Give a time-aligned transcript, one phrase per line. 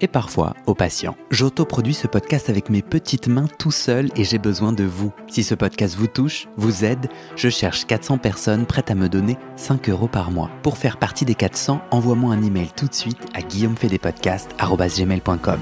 [0.00, 1.16] et parfois au patient.
[1.30, 5.12] J'autoproduis ce podcast avec mes petites mains tout seul et j'ai besoin de vous.
[5.28, 9.38] Si ce podcast vous touche, vous aide, je cherche 400 personnes prêtes à me donner
[9.56, 10.50] 5 euros par mois.
[10.62, 15.60] Pour faire partie des 400, envoie-moi un email tout de suite à guillaumefedepodcast.com.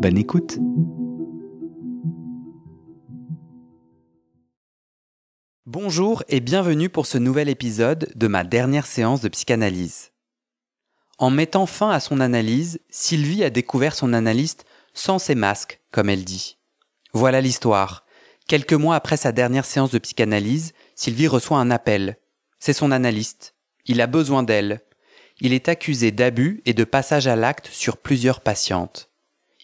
[0.00, 0.58] Bonne écoute
[5.66, 10.09] Bonjour et bienvenue pour ce nouvel épisode de ma dernière séance de psychanalyse.
[11.20, 16.08] En mettant fin à son analyse, Sylvie a découvert son analyste sans ses masques, comme
[16.08, 16.56] elle dit.
[17.12, 18.06] Voilà l'histoire.
[18.48, 22.16] Quelques mois après sa dernière séance de psychanalyse, Sylvie reçoit un appel.
[22.58, 23.54] C'est son analyste.
[23.84, 24.80] Il a besoin d'elle.
[25.42, 29.10] Il est accusé d'abus et de passage à l'acte sur plusieurs patientes.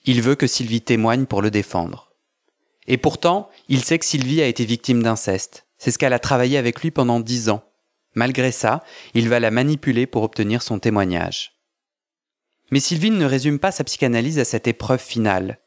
[0.05, 2.13] Il veut que Sylvie témoigne pour le défendre.
[2.87, 5.67] Et pourtant, il sait que Sylvie a été victime d'inceste.
[5.79, 7.66] C'est ce qu'elle a travaillé avec lui pendant dix ans.
[8.17, 8.83] Malgré ça,
[9.15, 11.53] il va la manipuler pour obtenir son témoignage.
[12.73, 15.61] Mais Sylvine ne résume pas sa psychanalyse à cette épreuve finale.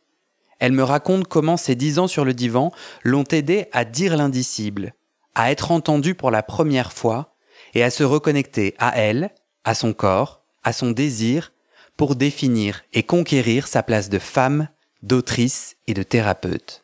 [0.57, 2.71] Elle me raconte comment ces dix ans sur le divan
[3.03, 4.95] l'ont aidé à dire l'indicible,
[5.35, 7.37] à être entendue pour la première fois
[7.75, 9.29] et à se reconnecter à elle,
[9.63, 11.53] à son corps, à son désir,
[11.97, 14.69] pour définir et conquérir sa place de femme,
[15.03, 16.83] d'autrice et de thérapeute.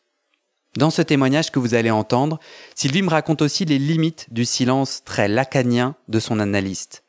[0.77, 2.39] Dans ce témoignage que vous allez entendre,
[2.75, 7.03] Sylvie me raconte aussi les limites du silence très lacanien de son analyste.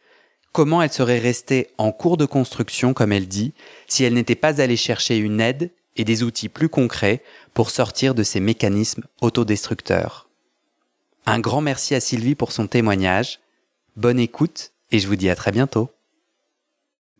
[0.52, 3.54] Comment elle serait restée en cours de construction, comme elle dit,
[3.88, 7.22] si elle n'était pas allée chercher une aide et des outils plus concrets
[7.54, 10.28] pour sortir de ces mécanismes autodestructeurs.
[11.26, 13.40] Un grand merci à Sylvie pour son témoignage.
[13.96, 15.90] Bonne écoute et je vous dis à très bientôt.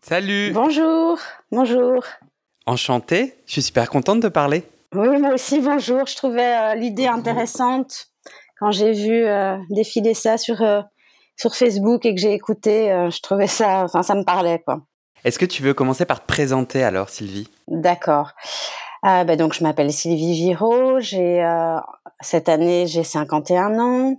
[0.01, 1.19] Salut Bonjour,
[1.51, 2.05] bonjour.
[2.65, 4.63] Enchanté, je suis super contente de parler.
[4.95, 6.05] Oui, moi aussi, bonjour.
[6.05, 8.07] Je trouvais euh, l'idée intéressante
[8.57, 10.81] quand j'ai vu euh, défiler ça sur, euh,
[11.35, 12.87] sur Facebook et que j'ai écouté.
[13.11, 14.81] je trouvais ça, enfin, ça me parlait, quoi.
[15.25, 17.49] Est-ce que tu veux commencer par te présenter alors, Sylvie?
[17.67, 18.31] D'accord.
[19.03, 20.99] Bah, donc, je m'appelle Sylvie Giraud.
[20.99, 21.45] J'ai,
[22.21, 24.15] cette année, j'ai 51 ans.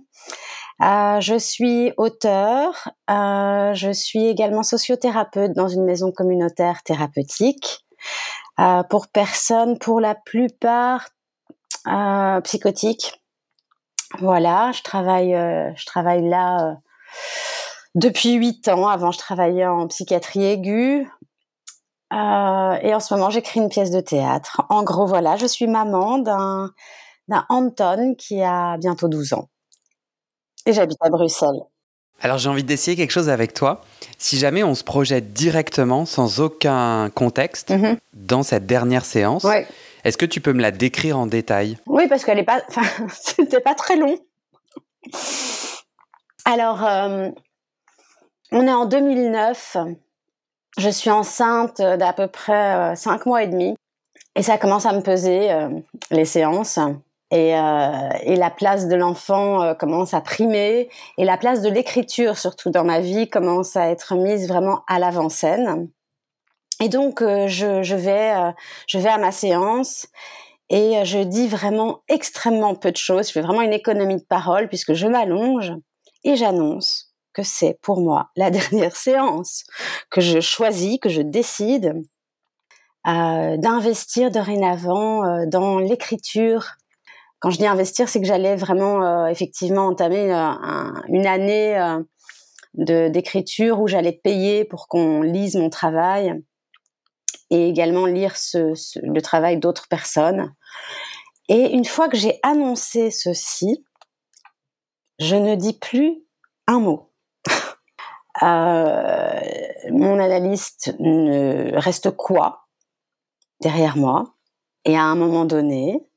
[1.19, 2.89] je suis auteur.
[3.07, 7.85] je suis également sociothérapeute dans une maison communautaire thérapeutique.
[8.59, 11.07] Euh, pour personnes, pour la plupart
[11.87, 13.21] euh, psychotiques.
[14.19, 16.77] Voilà, je travaille, euh, je travaille là
[17.95, 18.87] depuis huit ans.
[18.87, 21.07] Avant, je travaillais en psychiatrie aiguë.
[22.11, 22.15] et
[22.93, 24.61] en ce moment, j'écris une pièce de théâtre.
[24.69, 26.73] En gros, voilà, je suis maman d'un,
[27.49, 29.47] Anton qui a bientôt 12 ans.
[30.65, 31.61] Et j'habite à Bruxelles.
[32.21, 33.81] Alors j'ai envie d'essayer quelque chose avec toi.
[34.17, 37.97] Si jamais on se projette directement, sans aucun contexte, mhm.
[38.13, 39.45] dans cette dernière séance,
[40.03, 41.77] est-ce que tu peux me la décrire en détail?
[41.85, 44.17] Oui, parce qu'elle est pas, enfin, c'était pas très long.
[46.45, 47.29] Alors, euh,
[48.51, 49.77] on est en 2009.
[50.77, 53.75] Je suis enceinte d'à peu près 5 euh, mois et demi.
[54.35, 55.69] Et ça commence à me peser, euh,
[56.11, 56.79] les séances.
[57.31, 61.69] Et, euh, et, la place de l'enfant euh, commence à primer et la place de
[61.69, 65.89] l'écriture surtout dans ma vie commence à être mise vraiment à l'avant-scène.
[66.81, 68.51] Et donc euh, je, je, vais euh,
[68.87, 70.07] je vais à ma séance
[70.71, 73.27] et je dis vraiment extrêmement peu de choses.
[73.27, 75.73] Je fais vraiment une économie de parole puisque je m'allonge
[76.23, 79.65] et j'annonce que c'est pour moi la dernière séance
[80.09, 81.93] que je choisis, que je décide
[83.05, 86.75] d'investir dorénavant dans l'écriture
[87.39, 93.09] quand je dis investir, c'est que j'allais vraiment euh, effectivement entamer euh, une année euh,
[93.09, 96.33] d'écriture où j'allais payer pour qu'on lise mon travail
[97.49, 100.53] et également lire le travail d'autres personnes.
[101.47, 103.83] Et une fois que j'ai annoncé ceci,
[105.17, 106.21] je ne dis plus
[106.67, 107.11] un mot.
[108.41, 112.67] mon analyste ne reste quoi
[113.61, 114.35] derrière moi
[114.85, 116.08] Et à un moment donné,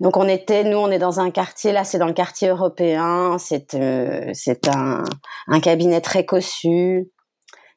[0.00, 3.38] donc on était, nous on est dans un quartier, là c'est dans le quartier européen,
[3.38, 5.04] c'est euh, c'est un,
[5.46, 7.10] un cabinet très cossu,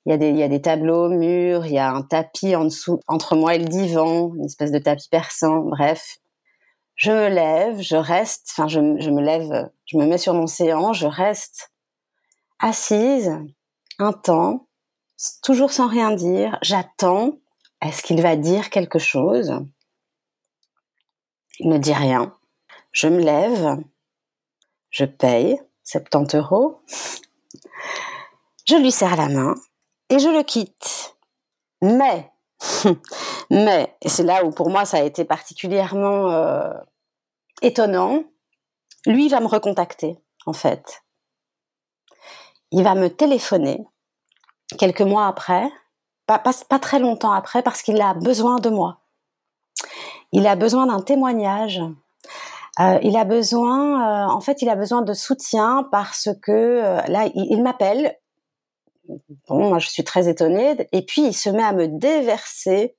[0.06, 2.56] il y, a des, il y a des tableaux murs, il y a un tapis
[2.56, 6.18] en dessous, entre moi et le divan, une espèce de tapis persan, bref.
[6.96, 10.48] Je me lève, je reste, enfin, je, je me lève, je me mets sur mon
[10.48, 11.72] séant, je reste
[12.62, 13.32] assise
[14.00, 14.68] un temps,
[15.44, 16.58] toujours sans rien dire.
[16.62, 17.40] J'attends.
[17.82, 19.52] Est-ce qu'il va dire quelque chose?
[21.68, 22.36] Ne dit rien.
[22.92, 23.78] Je me lève,
[24.90, 26.82] je paye 70 euros,
[28.68, 29.56] je lui serre la main
[30.10, 31.16] et je le quitte.
[31.82, 32.32] Mais,
[33.50, 36.74] mais, c'est là où pour moi ça a été particulièrement euh,
[37.62, 38.24] étonnant,
[39.06, 41.04] lui va me recontacter en fait.
[42.72, 43.84] Il va me téléphoner
[44.78, 45.70] quelques mois après,
[46.26, 49.01] pas très longtemps après, parce qu'il a besoin de moi.
[50.32, 51.82] Il a besoin d'un témoignage
[52.80, 57.02] euh, il a besoin, euh, en fait, il a besoin de soutien parce que euh,
[57.08, 58.18] là, il, m'appelle.
[59.48, 60.88] Bon, moi, je suis très étonnée.
[60.94, 62.96] Et puis, il se met à me déverser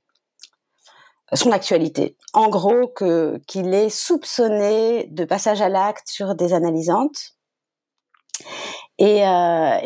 [1.32, 2.16] son actualité.
[2.34, 7.32] En gros, que qu'il est soupçonné de passage à l'acte sur des analysantes
[8.98, 9.22] et,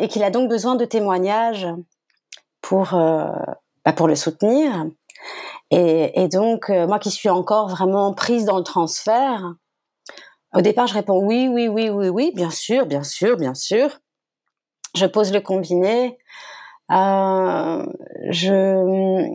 [0.09, 1.67] qu'il a donc besoin de témoignages
[2.59, 4.87] pour bah pour le soutenir.
[5.71, 9.53] Et, et donc, moi qui suis encore vraiment prise dans le transfert,
[10.53, 13.99] au départ, je réponds oui, oui, oui, oui, oui, bien sûr, bien sûr, bien sûr.
[14.95, 16.17] Je pose le combiné.
[16.91, 17.85] Euh,
[18.29, 19.27] je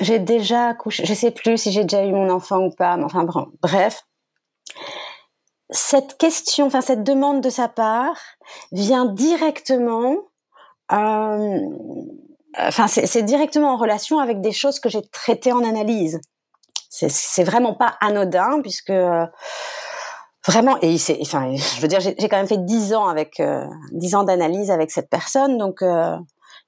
[0.00, 1.06] j'ai déjà accouché.
[1.06, 2.96] Je sais plus si j'ai déjà eu mon enfant ou pas.
[2.96, 4.04] Mais enfin, bon, bref.
[5.70, 8.18] Cette question, enfin cette demande de sa part,
[8.72, 10.16] vient directement.
[10.92, 11.60] Euh,
[12.58, 16.20] enfin, c'est directement en relation avec des choses que j'ai traitées en analyse.
[16.88, 19.26] C'est vraiment pas anodin puisque euh,
[20.46, 23.66] vraiment et il enfin je veux dire j'ai quand même fait dix ans avec euh,
[23.92, 26.16] dix ans d'analyse avec cette personne donc euh,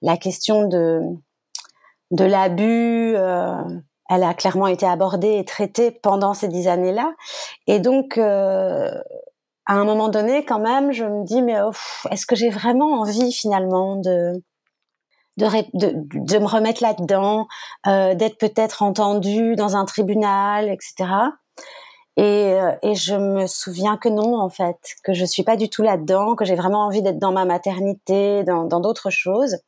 [0.03, 1.01] la question de
[2.11, 3.15] de l'abus
[4.11, 7.15] elle a clairement été abordée et traitée pendant ces dix années-là
[7.67, 8.93] et donc à
[9.67, 11.57] un moment donné quand même je me dis mais
[12.11, 14.43] est-ce que j'ai vraiment envie finalement de
[15.39, 17.47] de, de, me remettre là-dedans,
[17.87, 21.11] euh, d'être peut-être entendu dans un tribunal, etc.
[22.17, 25.71] Et, euh, et, je me souviens que non, en fait, que je suis pas du
[25.71, 29.59] tout là-dedans, que j'ai vraiment envie d'être dans ma maternité, dans d'autres choses.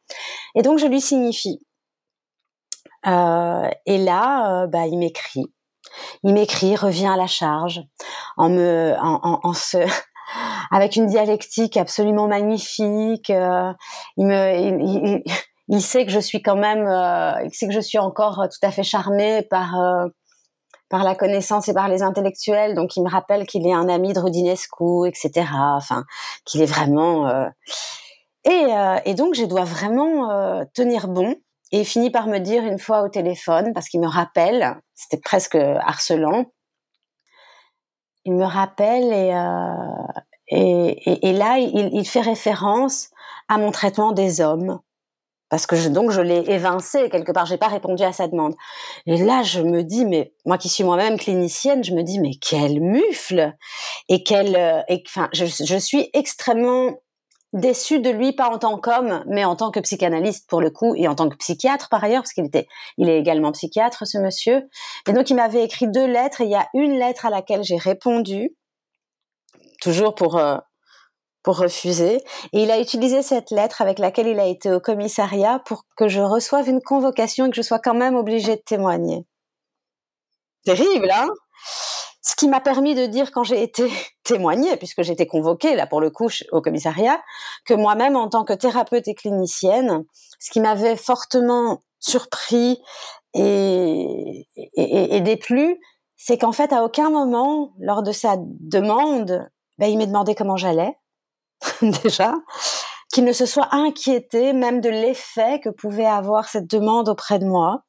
[0.57, 1.61] Et donc je lui signifie.
[3.07, 5.47] Euh, et là, euh, bah, il m'écrit.
[6.23, 7.83] Il m'écrit, revient à la charge,
[8.37, 9.79] en me, en, en, en se,
[10.71, 13.31] avec une dialectique absolument magnifique.
[13.31, 13.73] Euh,
[14.17, 15.33] il me, il, il
[15.81, 18.73] sait que je suis quand même, euh, il sait que je suis encore tout à
[18.73, 20.09] fait charmée par euh,
[20.89, 22.75] par la connaissance et par les intellectuels.
[22.75, 25.47] Donc il me rappelle qu'il est un ami de Rodinescu, etc.
[25.53, 26.05] Enfin,
[26.45, 27.29] qu'il est vraiment.
[27.29, 27.49] Euh,
[29.05, 31.37] et, donc je dois vraiment tenir bon.
[31.71, 35.21] Et il finit par me dire une fois au téléphone, parce qu'il me rappelle, c'était
[35.21, 36.47] presque harcelant.
[38.25, 39.33] Il me rappelle et
[40.49, 43.11] et, là il, il fait référence
[43.49, 44.81] à mon traitement des hommes
[45.51, 48.55] parce que je, donc je l'ai évincé quelque part, j'ai pas répondu à sa demande.
[49.07, 52.33] Et là, je me dis, mais moi qui suis moi-même clinicienne, je me dis, mais
[52.41, 53.53] quel mufle
[54.09, 57.01] et quel, euh, enfin, je, je, suis extrêmement
[57.53, 60.95] déçue de lui, pas en tant qu'homme, mais en tant que psychanalyste pour le coup
[60.95, 64.19] et en tant que psychiatre par ailleurs, parce qu'il était, il est également psychiatre ce
[64.19, 64.69] monsieur.
[65.09, 67.65] Et donc il m'avait écrit deux lettres et il y a une lettre à laquelle
[67.65, 68.55] j'ai répondu,
[69.81, 70.59] toujours pour euh,
[71.43, 72.17] pour refuser.
[72.53, 76.09] Et il a utilisé cette lettre avec laquelle il a été au commissariat pour que
[76.09, 79.27] je reçoive une convocation et que je sois quand même obligée de témoigner.
[80.65, 81.29] Terrible, hein?
[82.23, 83.91] Ce qui m'a permis de dire quand j'ai été
[84.25, 87.21] témoignée, puisque j'étais convoquée, là pour le coup, au commissariat,
[87.65, 90.05] que moi-même, en tant que thérapeute et clinicienne,
[90.39, 92.81] ce qui m'avait fortement surpris
[93.35, 95.79] et, et, déplu,
[96.17, 100.57] c'est qu'en fait, à aucun moment, lors de sa demande, ben, il m'a demandé comment
[100.57, 100.97] j'allais
[102.03, 102.35] déjà,
[103.13, 107.47] qu'il ne se soit inquiété même de l'effet que pouvait avoir cette demande auprès de
[107.47, 107.83] moi,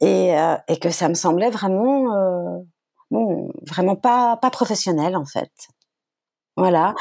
[0.00, 2.58] et, euh, et que ça me semblait vraiment, euh,
[3.10, 5.50] bon, vraiment pas pas professionnel en fait.
[6.56, 6.94] Voilà.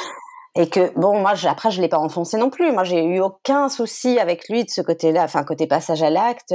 [0.55, 2.71] Et que bon, moi après je l'ai pas enfoncé non plus.
[2.71, 6.53] Moi j'ai eu aucun souci avec lui de ce côté-là, enfin côté passage à l'acte.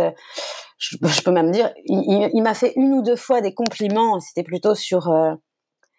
[0.78, 4.18] Je, peux même dire, il, m'a fait une ou deux fois des compliments.
[4.20, 5.34] C'était plutôt sur euh,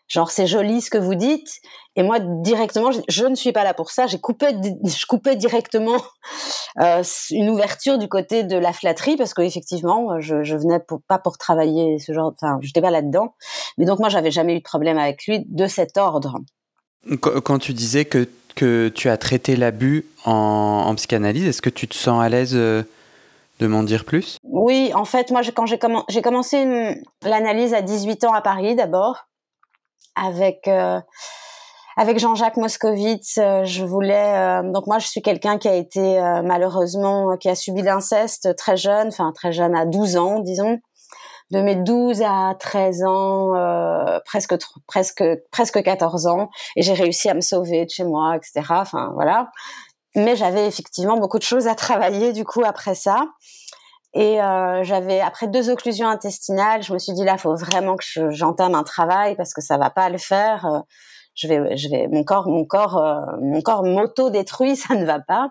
[0.08, 1.60] genre c'est joli ce que vous dites.
[1.96, 4.08] Et moi directement je, ne suis pas là pour ça.
[4.08, 4.48] J'ai coupé
[4.84, 5.98] je coupais directement
[6.82, 11.02] euh, une ouverture du côté de la flatterie parce que effectivement je, je venais pour,
[11.08, 13.34] pas pour travailler ce genre enfin j'étais pas là dedans
[13.78, 16.40] mais donc moi j'avais jamais eu de problème avec lui de cet ordre.
[17.22, 21.46] Quand tu disais que que tu as traité l'abus en, psychanalyse.
[21.46, 22.84] Est-ce que tu te sens à l'aise euh,
[23.60, 24.38] de m'en dire plus?
[24.44, 29.28] Oui, en fait, moi, quand j'ai commencé l'analyse à 18 ans à Paris d'abord,
[30.16, 31.00] avec euh,
[31.98, 34.62] avec Jean-Jacques Moscovitz, euh, je voulais.
[34.64, 39.08] donc moi, je suis quelqu'un qui a été malheureusement qui a subi l'inceste très jeune,
[39.08, 40.80] enfin très jeune à 12 ans, disons
[41.52, 44.56] de mes 12 à 13 ans, euh, presque
[44.88, 48.62] presque presque 14 ans, et j'ai réussi à me sauver de chez moi, etc.
[48.72, 49.52] Enfin voilà.
[50.16, 53.26] Mais j'avais effectivement beaucoup de choses à travailler du coup après ça.
[54.16, 58.32] Et euh, j'avais après deux occlusions intestinales, je me suis dit là, faut vraiment que
[58.32, 60.66] j'entame un travail parce que ça va pas le faire.
[60.66, 60.80] Euh,
[61.36, 65.06] je vais, je vais, mon corps, mon corps, euh, mon corps m'auto détruit, ça ne
[65.06, 65.50] va pas.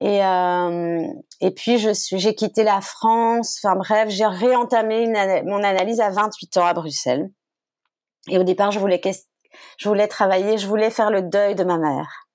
[0.00, 1.02] Et, euh,
[1.40, 3.58] et puis, je suis, j'ai quitté la France.
[3.64, 5.06] Enfin bref, j'ai réentamé
[5.46, 7.30] mon analyse à 28 ans à Bruxelles.
[8.28, 9.00] Et au départ, je voulais,
[9.78, 12.27] je voulais travailler, je voulais faire le deuil de ma mère.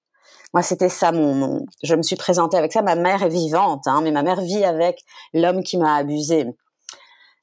[0.53, 2.81] Moi, c'était ça mon, Je me suis présentée avec ça.
[2.81, 4.99] Ma mère est vivante, hein, mais ma mère vit avec
[5.33, 6.45] l'homme qui m'a abusée.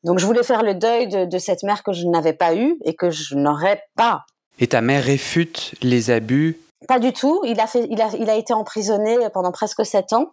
[0.04, 2.78] Donc, je voulais faire le deuil de, de cette mère que je n'avais pas eue
[2.84, 4.24] et que je n'aurais pas.
[4.58, 6.58] Et ta mère réfute les abus?
[6.86, 7.42] Pas du tout.
[7.44, 10.32] Il a fait, il a, il a été emprisonné pendant presque sept ans.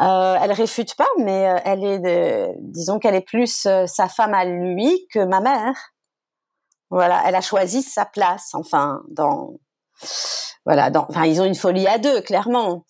[0.00, 4.08] Euh, elle réfute pas, mais euh, elle est, de, disons qu'elle est plus euh, sa
[4.08, 5.74] femme à lui que ma mère.
[6.90, 8.50] Voilà, elle a choisi sa place.
[8.54, 9.54] Enfin, dans,
[10.64, 12.84] voilà, enfin, ils ont une folie à deux, clairement.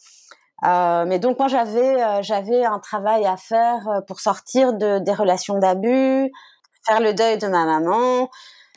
[0.65, 5.15] Euh, mais donc moi j'avais, euh, j'avais un travail à faire pour sortir de des
[5.15, 6.33] relations d'abus,
[6.85, 8.29] faire le deuil de ma maman,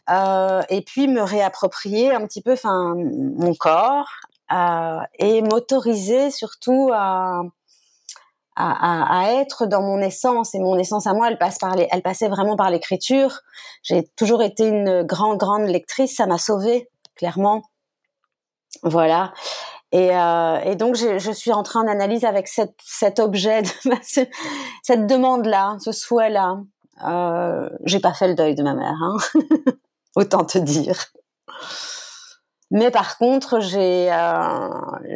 [0.10, 4.10] euh, et puis me réapproprier un petit peu, enfin, mon corps
[4.52, 7.42] euh, et m'autoriser surtout à,
[8.56, 10.56] à, à, être dans mon essence.
[10.56, 13.40] Et mon essence à moi, elle passe par les, elle passait vraiment par l'écriture.
[13.84, 16.16] J'ai toujours été une grande, grande lectrice.
[16.16, 17.64] Ça m'a sauvée, clairement.
[18.84, 19.34] Voilà.
[19.92, 23.64] Et, euh, et, donc, je, suis rentrée en analyse avec cet objet,
[24.84, 26.60] cette demande-là, ce souhait-là.
[27.06, 28.96] Euh, j'ai pas fait le deuil de ma mère.
[29.02, 29.18] Hein.
[30.16, 30.98] autant te dire.
[32.70, 34.70] Mais par contre, j'ai euh,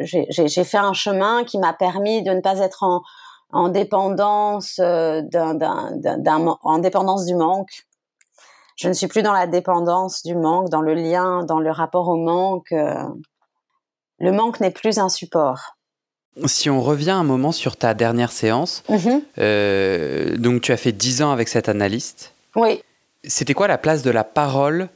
[0.04, 3.00] fait un chemin qui m'a permis de ne pas être en,
[3.54, 3.58] euh,
[6.62, 7.86] en dépendance du manque.
[8.76, 12.08] Je ne suis plus dans la dépendance du manque, dans le lien, dans le rapport
[12.08, 12.74] au manque.
[14.18, 15.76] Le manque n'est plus un support.
[16.44, 19.22] Si on revient un moment sur ta dernière séance, mm-hmm.
[19.38, 22.34] euh, donc tu as fait dix ans avec cet analyste.
[22.54, 22.82] Oui.
[23.24, 24.88] C'était quoi la place de la parole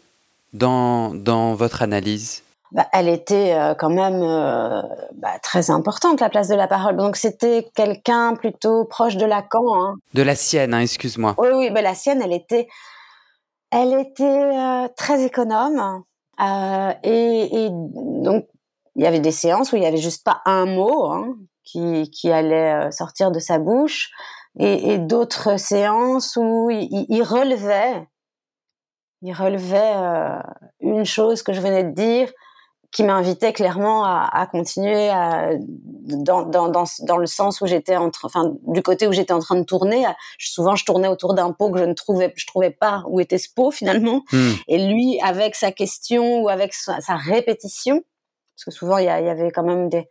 [0.52, 2.42] dans, dans votre analyse?
[2.72, 4.82] Bah, elle était euh, quand même euh,
[5.14, 6.96] bah, très importante, la place de la parole.
[6.96, 9.74] Donc c'était quelqu'un plutôt proche de Lacan.
[9.74, 9.96] Hein.
[10.14, 11.34] De la sienne, hein, excuse-moi.
[11.38, 12.68] Oui, oui, bah, la sienne, elle était,
[13.70, 16.04] elle était très économe.
[17.02, 18.46] Et, et, donc
[19.00, 22.10] il y avait des séances où il y avait juste pas un mot hein, qui,
[22.10, 24.10] qui allait sortir de sa bouche,
[24.58, 28.06] et, et d'autres séances où il, il relevait.
[29.22, 30.38] Il relevait euh,
[30.80, 32.30] une chose que je venais de dire
[32.92, 37.96] qui m'invitait clairement à, à continuer à, dans, dans, dans, dans, le sens où j'étais
[37.96, 40.04] en enfin du côté où j'étais en train de tourner.
[40.38, 43.38] Souvent je tournais autour d'un pot que je ne trouvais je trouvais pas où était
[43.38, 44.24] ce pot finalement.
[44.32, 44.52] Hmm.
[44.68, 48.02] et lui avec sa question ou avec sa, sa répétition
[48.64, 50.08] parce que souvent il y, y, avait quand même des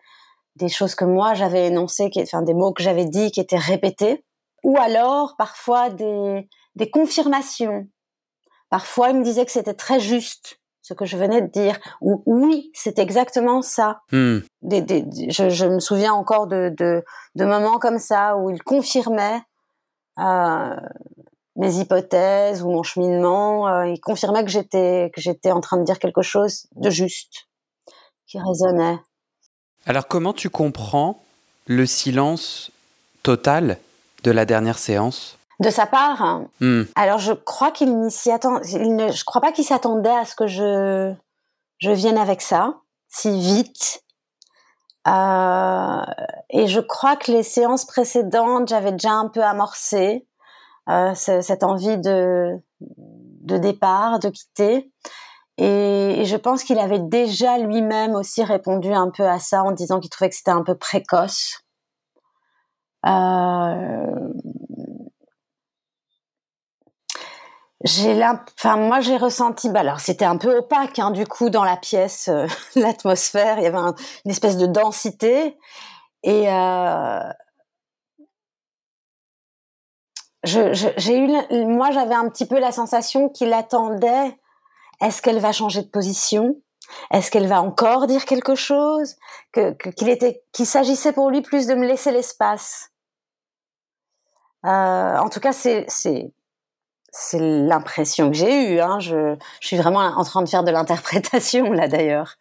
[0.55, 3.57] des choses que moi j'avais énoncées qui enfin des mots que j'avais dit qui étaient
[3.57, 4.25] répétés
[4.63, 7.87] ou alors parfois des des confirmations
[8.69, 11.77] Parfois, il me disait que c'était très juste ce que je venais de dire.
[12.01, 14.01] Ou oui, c'est exactement ça.
[14.11, 14.39] Hmm.
[14.61, 17.03] Des, des, je, je, me souviens encore de, de,
[17.35, 19.41] de, moments comme ça où il confirmait
[20.19, 20.75] euh,
[21.55, 23.67] mes hypothèses ou mon cheminement.
[23.67, 27.48] Euh, il confirmait que j'étais que j'étais en train de dire quelque chose de juste,
[28.29, 28.99] qui résonnait.
[29.85, 31.23] Alors, comment tu comprends
[31.65, 32.71] le silence
[33.23, 33.77] total
[34.23, 35.37] de la dernière séance?
[35.59, 36.41] De sa part.
[36.61, 36.83] Hmm.
[36.95, 38.61] Alors je crois qu'il n'y s'y attend.
[38.63, 41.13] Il ne, je crois pas qu'il s'attendait à ce que je
[41.79, 42.75] je vienne avec ça
[43.09, 44.03] si vite.
[45.07, 46.01] Euh,
[46.49, 50.25] et je crois que les séances précédentes, j'avais déjà un peu amorcé
[50.87, 54.89] euh, cette envie de de départ, de quitter.
[55.59, 59.99] Et, je pense qu'il avait déjà lui-même aussi répondu un peu à ça en disant
[59.99, 61.59] qu'il trouvait que c'était un peu précoce.
[63.05, 64.33] Euh,
[67.83, 71.63] j'ai enfin moi j'ai ressenti bah alors c'était un peu opaque hein, du coup dans
[71.63, 75.57] la pièce euh, l'atmosphère il y avait une espèce de densité
[76.23, 77.21] et euh,
[80.43, 84.37] j'ai eu moi j'avais un petit peu la sensation qu'il attendait
[85.01, 86.55] est-ce qu'elle va changer de position?
[87.11, 89.15] Est-ce qu'elle va encore dire quelque chose?
[89.51, 92.89] Que qu'il était, qu'il s'agissait pour lui plus de me laisser l'espace?
[94.65, 96.31] Euh, en tout cas, c'est c'est
[97.11, 98.79] c'est l'impression que j'ai eue.
[98.79, 98.99] Hein.
[98.99, 102.37] Je, je, suis vraiment en train de faire de l'interprétation là d'ailleurs.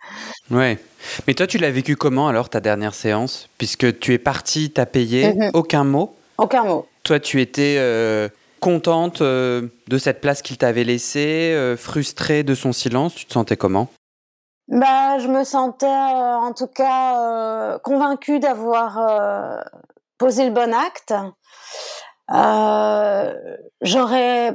[0.50, 0.78] Ouais.
[1.26, 3.48] Mais toi, tu l'as vécu comment alors ta dernière séance?
[3.58, 5.50] Puisque tu es partie, t'as payé, mhm.
[5.54, 6.14] aucun mot?
[6.36, 6.86] Aucun mot.
[7.02, 12.54] Toi, tu étais euh, contente euh, de cette place qu'il t'avait laissée, euh, frustrée de
[12.54, 13.14] son silence.
[13.14, 13.88] Tu te sentais comment?
[14.68, 19.64] Bah, je me sentais en tout cas convaincue d'avoir
[20.18, 21.14] posé le bon acte.
[22.30, 23.34] Euh,
[23.80, 24.54] j'aurais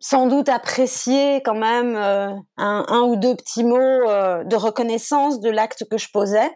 [0.00, 5.40] sans doute apprécié quand même euh, un, un, ou deux petits mots euh, de reconnaissance
[5.40, 6.50] de l'acte que je posais,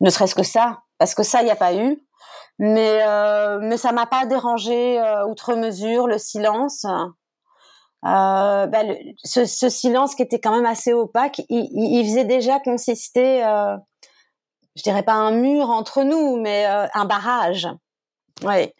[0.00, 1.98] ne serait-ce que ça, parce que ça, il n'y a pas eu.
[2.58, 6.84] Mais, euh, mais ça m'a pas dérangé outre mesure le silence.
[8.02, 12.58] Bah, le, ce, ce, silence qui était quand même assez opaque, il, il faisait déjà
[12.58, 13.42] consister,
[14.76, 17.68] je dirais pas un mur entre nous, mais un barrage.
[18.42, 18.74] Ouais.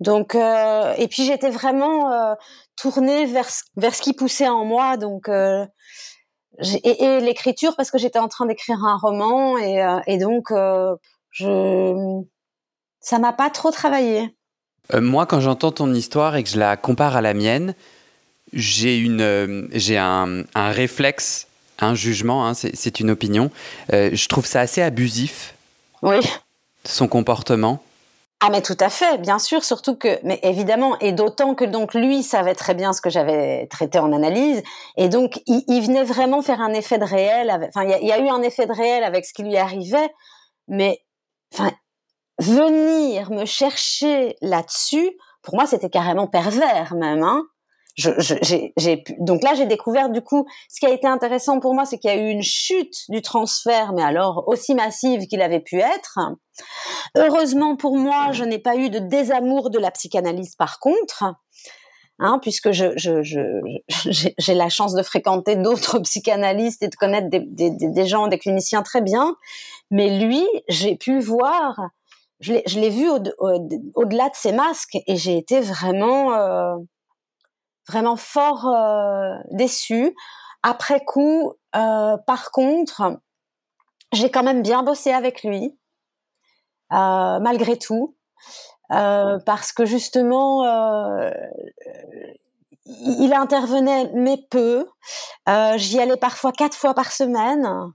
[0.00, 2.34] Donc, euh, et puis j'étais vraiment euh,
[2.76, 4.96] tournée vers, vers ce qui poussait en moi.
[4.96, 5.66] Donc, euh,
[6.62, 10.50] et, et l'écriture parce que j'étais en train d'écrire un roman et, euh, et donc
[10.50, 10.96] euh,
[11.30, 12.22] je,
[13.00, 14.34] ça m'a pas trop travaillé.
[14.94, 17.74] moi, quand j'entends ton histoire et que je la compare à la mienne,
[18.52, 21.46] j'ai une, j'ai un, un, réflexe,
[21.78, 23.50] un jugement, hein, c'est une opinion.
[23.90, 25.54] je trouve ça assez abusif.
[26.02, 26.20] Oui.
[26.84, 27.82] Son comportement.
[28.42, 31.92] Ah mais tout à fait, bien sûr, surtout que, mais évidemment, et d'autant que donc
[31.92, 34.62] lui savait très bien ce que j'avais traité en analyse,
[34.96, 37.50] et donc il, il, venait vraiment faire un effet de réel.
[37.68, 40.08] enfin, il y, y, a eu un effet de réel avec ce qui lui arrivait,
[40.68, 41.02] mais
[41.52, 41.70] enfin,
[42.40, 45.10] venir me chercher là-dessus,
[45.42, 47.22] pour moi, c'était carrément pervers même.
[47.22, 47.44] Hein
[49.18, 52.10] donc là, j'ai découvert du coup, ce qui a été intéressant pour moi, c'est qu'il
[52.10, 56.18] y a eu une chute du transfert, mais alors aussi massive qu'il avait pu être.
[57.16, 61.24] Heureusement pour moi, je n'ai pas eu de désamour de la psychanalyse par contre.
[62.22, 68.38] Hein, puisque j'ai la chance de fréquenter d'autres psychanalystes et de connaître des, gens, des
[68.38, 69.36] cliniciens très bien.
[69.90, 71.80] Mais lui, j'ai pu voir,
[72.40, 73.34] je l'ai vu au-delà
[73.94, 76.34] au, de ses masques et j'ai été vraiment...
[76.34, 76.76] Euh,
[77.90, 80.14] vraiment fort euh, déçue.
[80.62, 83.18] Après coup, euh, par contre,
[84.12, 85.76] j'ai quand même bien bossé avec lui,
[86.90, 88.16] malgré tout,
[88.88, 90.64] parce que justement,
[92.86, 94.86] il intervenait mais peu.
[95.76, 97.92] J'y allais parfois quatre fois par semaine.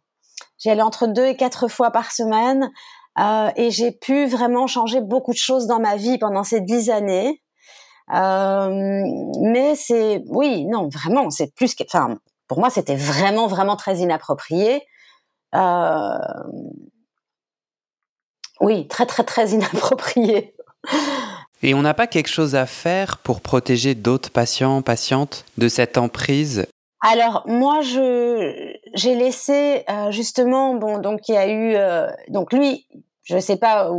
[0.57, 2.71] J'y allais entre deux et quatre fois par semaine.
[3.17, 7.41] Et j'ai pu vraiment changer beaucoup de choses dans ma vie pendant ces dix années.
[8.13, 9.03] Euh,
[9.41, 13.97] mais c'est, oui, non, vraiment, c'est plus que, enfin, pour moi, c'était vraiment, vraiment très
[13.97, 14.83] inapproprié.
[15.55, 16.17] Euh,
[18.61, 20.55] oui, très, très, très inapproprié.
[21.63, 25.97] Et on n'a pas quelque chose à faire pour protéger d'autres patients, patientes de cette
[25.97, 26.67] emprise?
[27.01, 32.51] Alors moi je j'ai laissé euh, justement bon donc il y a eu euh, donc
[32.51, 32.87] lui
[33.25, 33.91] je sais pas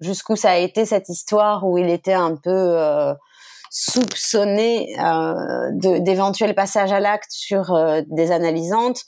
[0.00, 3.14] jusqu'où ça a été cette histoire où il était un peu euh,
[3.70, 9.02] soupçonné euh, d'éventuels passages à l'acte sur euh, des analysantes.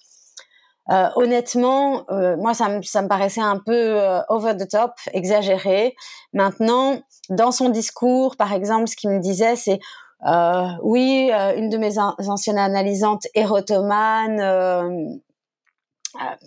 [0.90, 4.92] Euh, honnêtement, euh, moi, ça me, ça me paraissait un peu euh, over the top,
[5.12, 5.96] exagéré.
[6.32, 9.80] Maintenant, dans son discours, par exemple, ce qu'il me disait, c'est
[10.82, 15.20] oui, une de mes anciennes analysantes érotomanes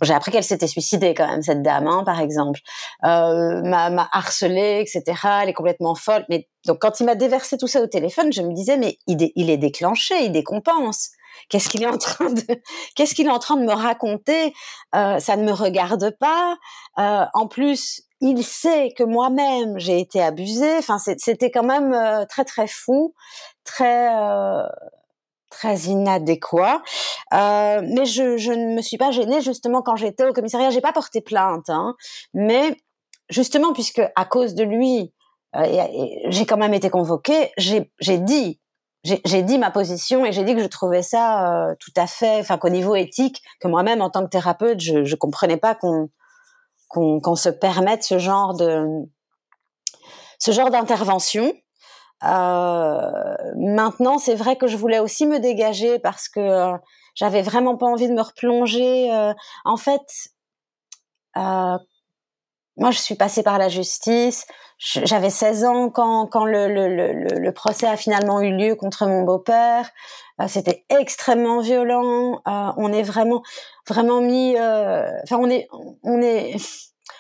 [0.02, 2.60] j'ai appris qu'elle s'était suicidée quand même cette dame, hein, par exemple,
[3.06, 5.20] euh, m'a harcelée, etc.
[5.44, 6.26] Elle est complètement folle.
[6.30, 9.32] Mais donc quand il m'a déversé tout ça au téléphone, je me disais mais il,
[9.36, 11.10] il est déclenché, il décompense.
[11.50, 12.42] Qu'est-ce qu'il est en train de
[12.96, 14.54] qu'est-ce qu'il est en train de me raconter?
[14.96, 16.58] Euh, Ça ne me regarde pas.
[16.98, 20.78] Euh, en plus, il sait que moi-même j'ai été abusée.
[20.78, 23.14] Enfin, c'était quand même euh, très très fou,
[23.64, 24.64] très euh,
[25.50, 26.82] très inadéquat.
[27.34, 30.70] Euh, mais je, ne me suis pas gênée justement quand j'étais au commissariat.
[30.70, 31.96] J'ai pas porté plainte, hein,
[32.34, 32.78] mais
[33.30, 35.14] justement puisque à cause de lui,
[35.56, 35.88] euh,
[36.28, 37.52] j'ai quand même été convoquée.
[37.58, 38.60] J'ai dit,
[39.04, 42.40] j'ai dit ma position et j'ai dit que je trouvais ça euh, tout à fait,
[42.40, 46.10] enfin qu'au niveau éthique, que moi-même en tant que thérapeute, je, je comprenais pas qu'on
[46.90, 48.84] qu'on se permette ce genre de
[50.40, 51.54] ce genre d'intervention.
[52.24, 56.78] Euh, maintenant, c'est vrai que je voulais aussi me dégager parce que euh,
[57.16, 59.14] j'avais vraiment pas envie de me replonger.
[59.14, 59.34] Euh,
[59.66, 60.02] en fait,
[61.38, 61.78] euh,
[62.78, 64.46] moi, je suis passée par la justice.
[64.78, 69.06] J'avais 16 ans quand, quand le, le, le, le, procès a finalement eu lieu contre
[69.08, 69.90] mon beau-père.
[70.48, 72.42] C'était extrêmement violent.
[72.46, 73.42] On est vraiment,
[73.86, 74.56] vraiment mis.
[74.58, 75.68] Enfin, on est,
[76.04, 76.56] on est,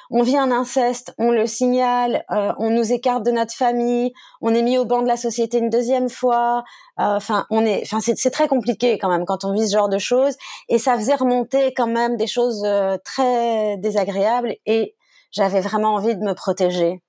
[0.10, 4.54] on vit un inceste, on le signale, euh, on nous écarte de notre famille, on
[4.54, 6.63] est mis au banc de la société une deuxième fois.
[6.99, 9.89] Euh, enfin, on est, enfin, c'est très compliqué quand même quand on vit ce genre
[9.89, 10.36] de choses.
[10.67, 12.65] Et ça faisait remonter quand même des choses
[13.04, 14.56] très désagréables.
[14.65, 14.95] Et
[15.32, 17.02] j'avais vraiment envie de me protéger.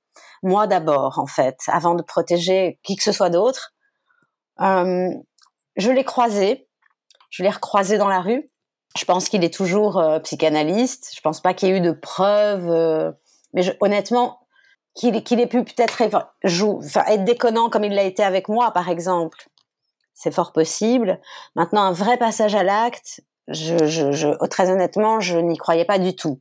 [0.43, 3.75] Moi d'abord, en fait, avant de protéger qui que ce soit d'autre.
[4.61, 5.11] Euh,
[5.77, 6.69] je l'ai croisé,
[7.31, 8.51] je l'ai recroisé dans la rue.
[8.97, 11.13] Je pense qu'il est toujours euh, psychanalyste.
[11.15, 13.13] Je pense pas qu'il y ait eu de preuves, euh,
[13.53, 14.41] mais je, honnêtement,
[14.95, 19.49] qu'il qu'il ait pu peut-être être déconnant comme il l'a été avec moi, par exemple.
[20.15, 21.21] C'est fort possible.
[21.55, 25.99] Maintenant, un vrai passage à l'acte, je, je, je, très honnêtement, je n'y croyais pas
[25.99, 26.41] du tout.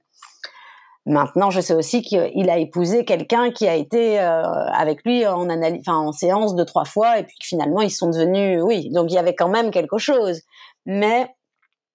[1.06, 5.50] Maintenant, je sais aussi qu'il a épousé quelqu'un qui a été euh, avec lui en
[5.50, 9.16] analyse, en séance deux trois fois, et puis finalement ils sont devenus, oui, donc il
[9.16, 10.42] y avait quand même quelque chose.
[10.86, 11.28] Mais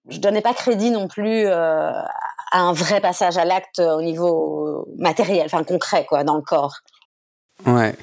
[0.09, 1.91] je donnais pas crédit non plus euh,
[2.51, 6.77] à un vrai passage à l'acte au niveau matériel, enfin concret, quoi, dans le corps.
[7.65, 7.95] Ouais.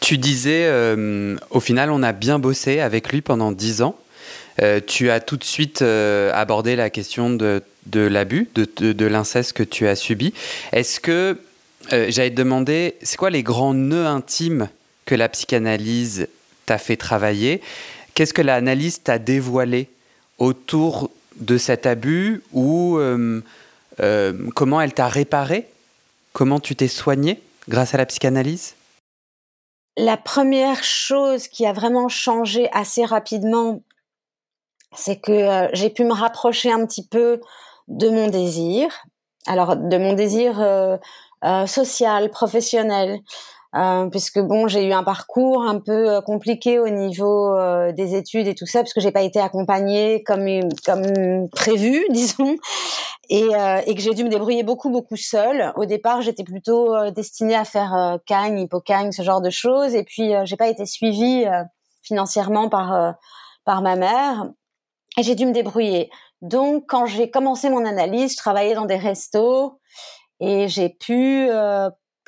[0.00, 3.96] Tu disais, euh, au final, on a bien bossé avec lui pendant dix ans.
[4.86, 9.86] tu as tout de suite abordé la question de de l'abus, de, l'inceste que tu
[9.86, 10.32] as subi.
[10.72, 11.38] Est-ce que,
[11.92, 14.68] euh, j'allais te demander, c'est quoi les grands nœuds intimes
[15.06, 16.28] que la psychanalyse
[16.66, 17.60] t'a fait travailler?
[18.14, 19.88] Qu'est-ce que l'analyse t'a dévoilé
[20.38, 23.42] autour de cet abus ou euh,
[24.00, 25.68] euh, comment elle t'a réparé?
[26.32, 28.74] Comment tu t'es soigné grâce à la psychanalyse?
[29.96, 33.82] La première chose qui a vraiment changé assez rapidement,
[34.94, 37.40] c'est que j'ai pu me rapprocher un petit peu
[37.88, 38.90] de mon désir,
[39.46, 40.96] alors de mon désir euh,
[41.44, 43.18] euh, social, professionnel, euh,
[44.10, 47.54] puisque bon, j'ai eu un parcours un peu compliqué au niveau
[47.92, 50.46] des études et tout ça, parce que j'ai pas été accompagnée comme
[50.86, 52.56] comme prévu, disons,
[53.28, 53.48] et,
[53.86, 55.72] et que j'ai dû me débrouiller beaucoup beaucoup seule.
[55.76, 60.32] Au départ, j'étais plutôt destinée à faire cagne, hypocagne, ce genre de choses, et puis
[60.44, 61.44] j'ai pas été suivie
[62.02, 63.16] financièrement par
[63.64, 64.46] par ma mère,
[65.18, 66.10] et j'ai dû me débrouiller.
[66.40, 69.80] Donc, quand j'ai commencé mon analyse, je travaillais dans des restos
[70.40, 71.48] et j'ai pu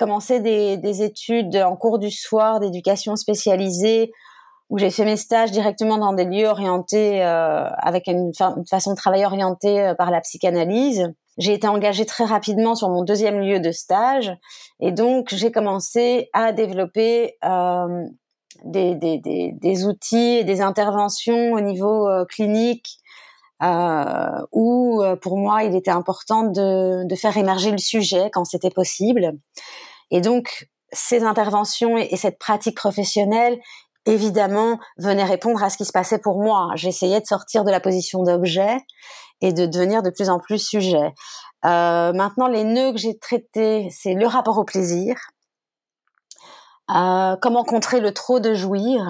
[0.00, 4.10] commencer des, des, études en cours du soir d'éducation spécialisée
[4.70, 8.32] où j'ai fait mes stages directement dans des lieux orientés euh, avec une,
[8.68, 11.12] façon de travailler orientée euh, par la psychanalyse.
[11.38, 14.32] J'ai été engagée très rapidement sur mon deuxième lieu de stage
[14.78, 18.04] et donc j'ai commencé à développer euh,
[18.64, 22.98] des, outils et des interventions au niveau clinique
[23.62, 29.38] où pour moi il était important de faire émerger le sujet quand c'était possible.
[30.10, 33.58] Et donc ces interventions et, cette pratique professionnelle
[34.06, 36.70] évidemment venaient répondre à ce qui se passait pour moi.
[36.74, 38.78] J'essayais de sortir de la position d'objet
[39.40, 41.12] et de devenir de plus en plus sujet.
[41.64, 45.16] Euh, maintenant, les nœuds que j'ai traités, c'est le rapport au plaisir,
[46.90, 49.04] euh, comment contrer le trop de jouir,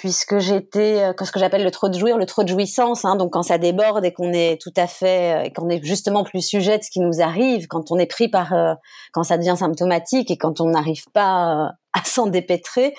[0.00, 3.04] puisque j'étais euh, ce que j'appelle le trop de jouir, le trop de jouissance.
[3.04, 6.24] Hein, donc quand ça déborde et qu'on est tout à fait, euh, qu'on est justement
[6.24, 8.72] plus sujet de ce qui nous arrive, quand on est pris par, euh,
[9.12, 12.94] quand ça devient symptomatique et quand on n'arrive pas à s'en dépêtrer,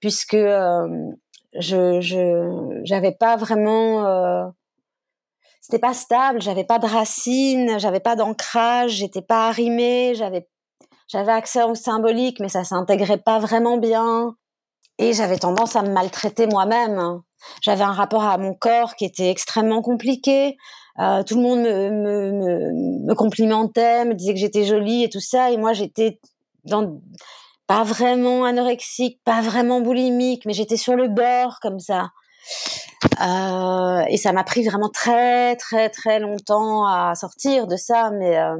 [0.00, 2.00] puisque je
[2.84, 4.50] j'avais pas vraiment
[5.60, 10.48] c'était pas stable, j'avais pas de racines, j'avais pas d'ancrage, j'étais pas arrimée, j'avais
[11.08, 14.34] j'avais accès au symbolique, mais ça s'intégrait pas vraiment bien
[14.98, 17.20] et j'avais tendance à me maltraiter moi-même.
[17.62, 20.56] J'avais un rapport à mon corps qui était extrêmement compliqué.
[20.98, 25.10] Euh, tout le monde me, me, me, me, complimentait, me disait que j'étais jolie et
[25.10, 26.18] tout ça, et moi j'étais
[26.64, 27.00] dans
[27.66, 32.10] pas vraiment anorexique, pas vraiment boulimique, mais j'étais sur le bord comme ça.
[33.20, 38.38] Euh, et ça m'a pris vraiment très très très longtemps à sortir de ça, mais
[38.38, 38.56] euh,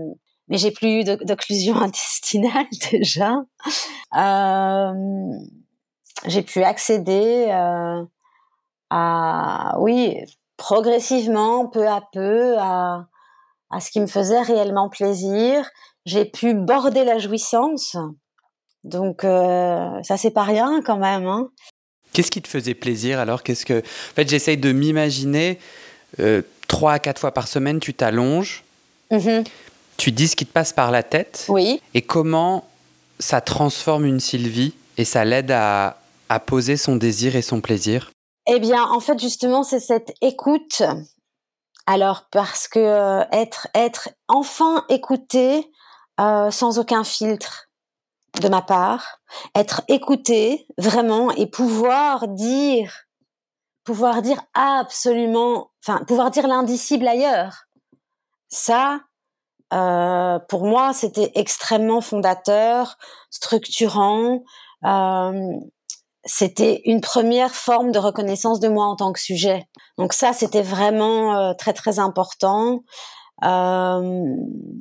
[0.48, 3.42] mais j'ai plus eu d'occlusion intestinale déjà.
[4.16, 4.92] Euh,
[6.24, 8.02] j'ai pu accéder euh,
[8.90, 10.16] à, oui,
[10.56, 13.06] progressivement, peu à peu, à,
[13.70, 15.68] à ce qui me faisait réellement plaisir.
[16.04, 17.96] J'ai pu border la jouissance.
[18.84, 21.26] Donc euh, ça c'est pas rien quand même.
[21.26, 21.48] Hein.
[22.12, 23.42] Qu'est-ce qui te faisait plaisir alors?
[23.42, 25.58] Qu'est-ce que En fait, j'essaye de m'imaginer
[26.20, 28.64] euh, trois à quatre fois par semaine, tu t'allonges,
[29.10, 29.46] mm-hmm.
[29.96, 31.46] tu dis ce qui te passe par la tête.
[31.48, 31.82] Oui.
[31.94, 32.66] Et comment
[33.18, 38.10] ça transforme une Sylvie et ça l'aide à, à poser son désir et son plaisir?
[38.46, 40.82] Eh bien, en fait, justement, c'est cette écoute.
[41.86, 45.70] Alors, parce que euh, être, être enfin écouté,
[46.20, 47.68] euh, sans aucun filtre
[48.40, 49.20] de ma part,
[49.54, 52.92] être écouté vraiment et pouvoir dire,
[53.84, 57.64] pouvoir dire absolument, enfin pouvoir dire l'indicible ailleurs.
[58.48, 59.00] Ça,
[59.72, 62.96] euh, pour moi, c'était extrêmement fondateur,
[63.30, 64.42] structurant.
[64.84, 65.54] Euh,
[66.26, 69.66] c'était une première forme de reconnaissance de moi en tant que sujet.
[69.96, 72.82] Donc ça, c'était vraiment euh, très très important.
[73.44, 74.22] Euh,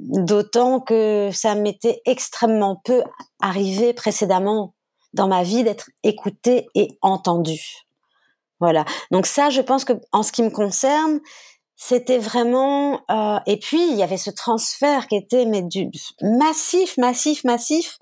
[0.10, 3.03] d'autant que ça m'était extrêmement peu
[3.41, 4.73] arrivé précédemment
[5.13, 7.86] dans ma vie d'être écoutée et entendue.
[8.60, 8.86] Voilà.
[9.12, 11.19] Donc ça, je pense que en ce qui me concerne,
[11.77, 15.89] c'était vraiment euh, et puis il y avait ce transfert qui était mais du
[16.21, 17.99] massif massif massif.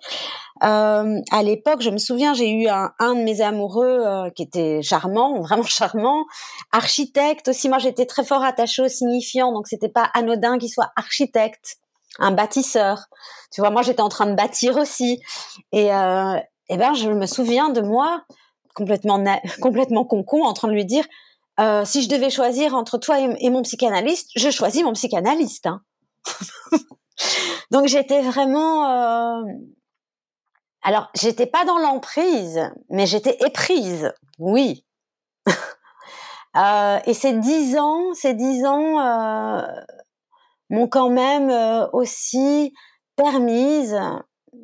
[0.63, 4.43] Euh, à l'époque je me souviens j'ai eu un, un, de mes amoureux euh, qui
[4.43, 6.25] était charmant vraiment charmant
[6.71, 7.67] architecte aussi.
[7.67, 11.77] Moi j'étais très fort attachée au signifiant donc c'était pas anodin qu'il soit architecte
[12.19, 13.07] un bâtisseur.
[13.51, 15.19] Tu vois moi j'étais en train de bâtir aussi.
[15.71, 16.35] Et euh,
[16.69, 18.21] et ben je me souviens de moi
[18.75, 19.23] complètement
[19.61, 21.05] complètement concon en train de lui dire
[21.59, 25.67] euh, si je devais choisir entre toi et, mon psychanalyste, je choisis mon psychanalyste.
[25.67, 25.81] Hein.
[27.71, 28.89] Donc j'étais vraiment.
[28.89, 29.43] Euh...
[30.81, 34.11] Alors j'étais pas dans l'emprise, mais j'étais éprise.
[34.39, 34.85] Oui.
[36.57, 39.61] euh, et ces dix ans, ces dix ans euh,
[40.69, 42.73] m'ont quand même euh, aussi
[43.15, 43.97] permise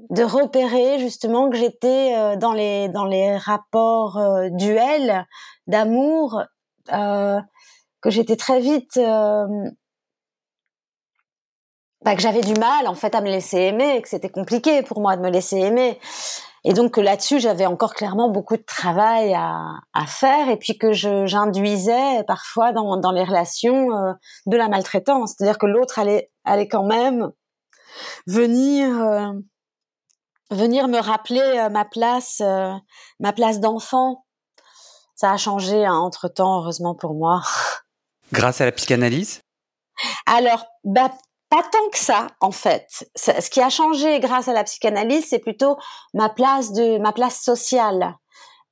[0.09, 4.19] de repérer justement que j'étais euh, dans les dans les rapports
[4.51, 5.27] duels
[5.67, 6.41] d'amour
[8.01, 9.45] que j'étais très vite, euh,
[12.03, 15.01] bah, que j'avais du mal en fait à me laisser aimer, que c'était compliqué pour
[15.01, 15.99] moi de me laisser aimer.
[16.65, 22.23] Et donc là-dessus, j'avais encore clairement beaucoup de travail à, faire, et puis que j'induisais
[22.27, 24.13] parfois dans, dans, les relations euh,
[24.45, 27.31] de la maltraitance, c'est-à-dire que l'autre allait, allait quand même
[28.27, 29.31] venir euh,
[30.51, 32.41] venir me rappeler ma place,
[33.19, 34.25] ma place d'enfant,
[35.19, 37.41] ça a changé hein, entre temps, heureusement pour moi.
[38.31, 39.41] Grâce à la psychanalyse?
[40.25, 41.11] Alors, bah,
[41.49, 42.87] pas tant que ça, en fait.
[43.17, 45.77] Ce qui a changé grâce à la psychanalyse, c'est plutôt
[46.13, 48.15] ma place de ma place sociale.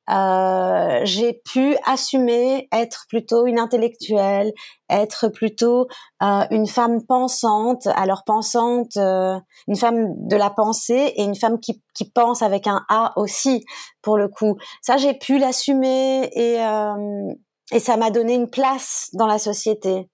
[0.10, 4.54] Euh, j'ai pu assumer être plutôt une intellectuelle,
[4.90, 5.88] être plutôt
[6.24, 7.88] euh, une femme pensante.
[7.88, 12.68] Alors pensante, euh, une femme de la pensée et une femme qui, qui pense avec
[12.68, 13.66] un A aussi,
[14.02, 14.58] pour le coup.
[14.82, 17.34] Ça, j'ai pu l'assumer et, euh,
[17.72, 20.10] et ça m'a donné une place dans la société.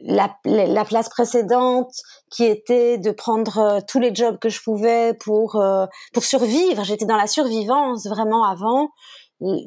[0.00, 1.90] La, la, place précédente
[2.30, 6.84] qui était de prendre euh, tous les jobs que je pouvais pour euh, pour survivre.
[6.84, 8.90] J'étais dans la survivance vraiment avant.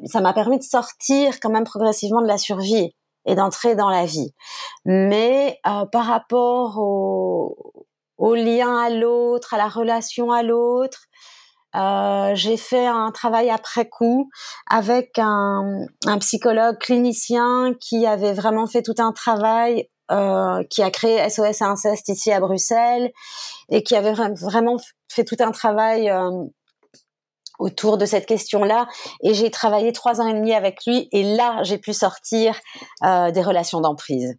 [0.06, 2.94] Ça m'a permis de sortir quand même progressivement de la survie
[3.26, 4.32] et d'entrer dans la vie.
[4.84, 7.86] Mais euh, par rapport au,
[8.18, 11.00] au lien à l'autre, à la relation à l'autre,
[11.74, 14.28] euh, j'ai fait un travail après coup
[14.68, 20.90] avec un, un, psychologue clinicien qui avait vraiment fait tout un travail euh, qui a
[20.90, 23.12] créé SOS Inceste ici à Bruxelles
[23.70, 24.76] et qui avait vraiment
[25.08, 26.30] fait tout un travail euh,
[27.58, 28.88] autour de cette question-là.
[29.22, 32.60] Et j'ai travaillé trois ans et demi avec lui et là, j'ai pu sortir
[33.04, 34.34] euh, des relations d'emprise.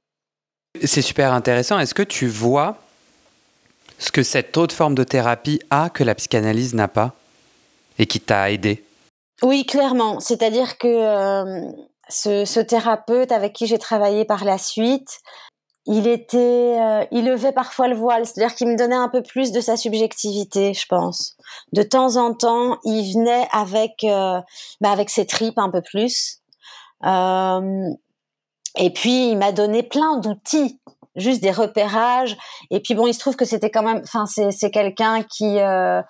[0.84, 1.80] C'est super intéressant.
[1.80, 2.78] Est-ce que tu vois
[3.98, 7.14] ce que cette autre forme de thérapie a que la psychanalyse n'a pas
[7.98, 8.84] et qui t'a aidé?
[9.42, 10.20] Oui, clairement.
[10.20, 11.74] C'est-à-dire que
[12.10, 15.20] ce, ce, thérapeute avec qui j'ai travaillé par la suite
[15.86, 19.52] il était, euh, il levait parfois le voile, c'est-à-dire qu'il me donnait un peu plus
[19.52, 21.36] de sa subjectivité, je pense.
[21.74, 24.40] De temps en temps, il venait avec, euh,
[24.80, 26.40] bah avec ses tripes un peu plus.
[27.06, 27.90] Euh,
[28.78, 30.80] et puis, il m'a donné plein d'outils,
[31.18, 32.38] juste des repérages.
[32.72, 36.02] Et puis bon, il se trouve que c'était quand même, enfin, c'est quelqu'un qui euh,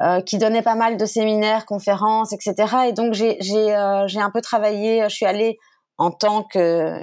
[0.00, 2.88] euh, qui donnait pas mal de séminaires, conférences, etc.
[2.88, 3.74] Et donc j'ai j'ai
[4.06, 5.04] j'ai un peu travaillé.
[5.08, 5.58] Je suis allée
[5.96, 7.00] en tant que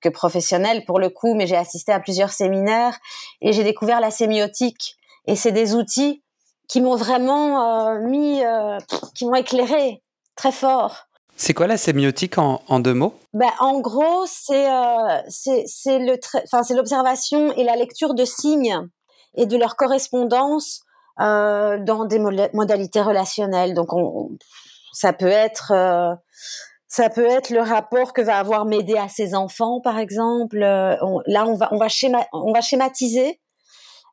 [0.00, 2.98] que professionnel pour le coup, mais j'ai assisté à plusieurs séminaires
[3.40, 4.96] et j'ai découvert la sémiotique.
[5.26, 6.22] Et c'est des outils
[6.68, 8.78] qui m'ont vraiment euh, mis, euh,
[9.14, 10.02] qui m'ont éclairé
[10.36, 11.08] très fort.
[11.36, 13.14] C'est quoi la sémiotique en, en deux mots?
[13.32, 15.22] Ben, En gros, c'est euh,
[16.74, 18.88] l'observation et la lecture de signes
[19.36, 20.80] et de leur correspondance
[21.20, 23.74] euh, dans des modalités relationnelles.
[23.74, 24.30] Donc, on,
[24.92, 26.12] ça peut être euh,
[26.88, 30.62] ça peut être le rapport que va avoir m'aider à ses enfants, par exemple.
[30.62, 30.96] Euh,
[31.26, 33.40] là, on va, on va, schéma, on va schématiser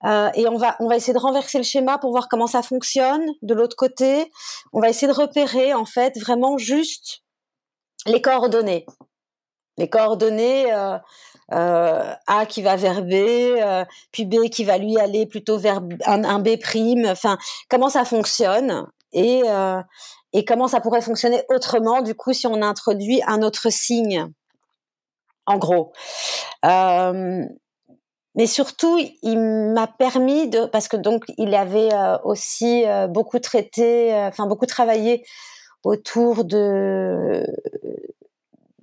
[0.04, 2.62] euh, et on va, on va essayer de renverser le schéma pour voir comment ça
[2.62, 3.26] fonctionne.
[3.42, 4.30] De l'autre côté,
[4.74, 7.22] on va essayer de repérer en fait vraiment juste
[8.06, 8.86] les coordonnées.
[9.78, 10.98] Les coordonnées, euh,
[11.52, 13.14] A qui va vers B,
[14.12, 17.06] puis B qui va lui aller plutôt vers un, B prime.
[17.08, 17.38] Enfin,
[17.70, 19.44] comment ça fonctionne et
[20.38, 24.32] et comment ça pourrait fonctionner autrement du coup si on introduit un autre signe.
[25.48, 25.94] En gros.
[26.64, 31.90] mais surtout, il m'a permis de, parce que donc il avait
[32.24, 35.24] aussi beaucoup traité, enfin beaucoup travaillé
[35.84, 37.46] autour de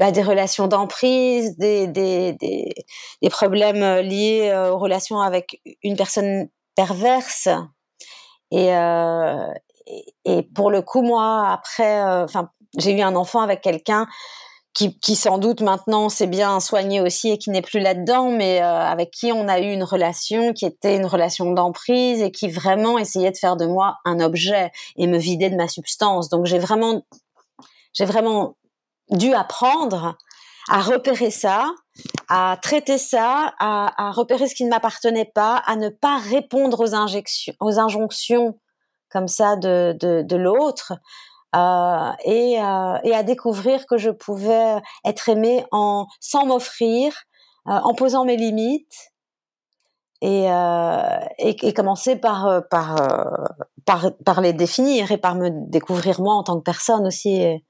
[0.03, 5.97] bah, des relations d'emprise, des, des, des, problèmes euh, liés euh, aux relations avec une
[5.97, 7.47] personne perverse.
[8.51, 9.47] Et, euh,
[10.25, 14.07] et, pour le coup, moi, après, euh, enfin, j'ai eu un enfant avec quelqu'un
[14.75, 18.61] qui, qui, sans doute maintenant s'est bien soigné aussi et qui n'est plus là-dedans, mais
[18.61, 22.97] avec qui on a eu une relation qui était une relation d'emprise et qui vraiment
[22.97, 26.31] essayait de faire de moi un objet et me vider de ma substance.
[26.31, 27.03] Donc j'ai vraiment,
[27.93, 28.57] j'ai vraiment
[29.11, 30.17] dû apprendre
[30.69, 31.73] à repérer ça,
[32.29, 36.95] à traiter ça, à, repérer ce qui ne m'appartenait pas, à ne pas répondre aux,
[36.95, 38.59] injections, aux injonctions
[39.13, 40.95] comme ça de, de, l'autre,
[41.55, 47.13] euh, et, euh, et, à découvrir que je pouvais être aimée en sans m'offrir,
[47.69, 49.13] euh, en posant mes limites,
[50.23, 50.47] et,
[51.39, 52.97] et, commencer par, par,
[53.85, 57.65] par, par les définir et par me découvrir moi en tant que personne aussi et,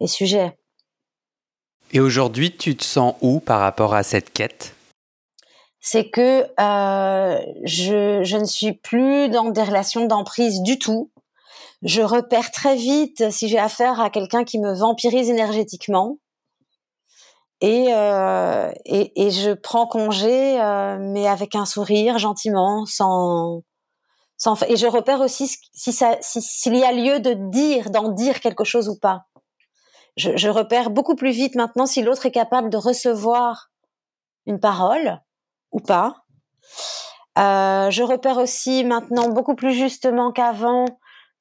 [0.00, 0.58] et sujet.
[1.92, 4.74] Et aujourd'hui, tu te sens où par rapport à cette quête?
[5.86, 11.10] C'est que euh, je, ne suis plus dans des relations d'emprise du tout.
[11.82, 16.16] Je repère très vite si j'ai affaire à quelqu'un qui me vampirise énergétiquement.
[17.60, 23.62] Et, euh, je prends congé, euh, mais avec un sourire, gentiment, sans.
[24.68, 28.88] Et je repère aussi si s'il y a lieu de dire, d'en dire quelque chose
[28.88, 29.26] ou pas
[30.16, 33.72] je repère beaucoup plus vite maintenant si l'autre est capable de recevoir
[34.46, 35.20] une parole
[35.74, 36.24] ou pas.
[37.36, 40.86] Euh, je repère aussi maintenant beaucoup plus justement qu'avant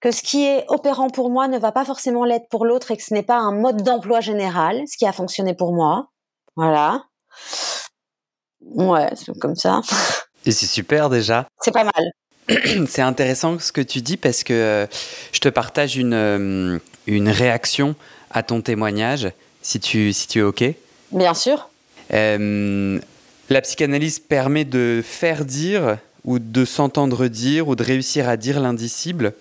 [0.01, 2.97] que ce qui est opérant pour moi ne va pas forcément l'être pour l'autre et
[2.97, 6.09] que ce n'est pas un mode d'emploi général, ce qui a fonctionné pour moi.
[6.57, 7.05] Voilà.
[8.75, 9.79] Ouais, c'est comme ça.
[10.45, 11.47] Et c'est super déjà.
[11.61, 12.11] C'est pas mal.
[12.89, 14.85] C'est intéressant ce que tu dis parce que euh,
[15.31, 17.95] je te partage une, euh, une réaction
[18.31, 20.65] à ton témoignage, si tu, si tu es OK.
[21.13, 21.69] Bien sûr.
[22.11, 22.99] Euh,
[23.53, 28.59] la psychanalyse permet de faire dire ou de s'entendre dire ou de réussir à dire
[28.59, 29.33] l'indicible.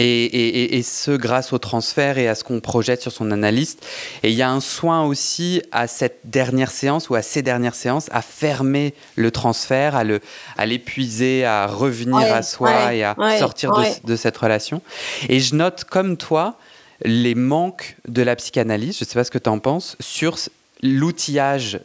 [0.00, 3.84] Et, et, et, ce grâce au transfert et à ce qu'on projette sur son analyste.
[4.22, 7.74] Et il y a un soin aussi à cette dernière séance ou à ces dernières
[7.74, 10.20] séances à fermer le transfert, à le
[10.56, 14.82] à l'épuiser, à revenir à soi et à sortir de, de, cette relation.
[15.28, 16.56] Et je note comme toi
[17.04, 20.38] les manques de la psychanalyse, je ne sais pas ce que tu en penses, sur
[20.80, 21.80] l'outillage